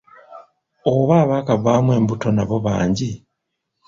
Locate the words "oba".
0.93-1.13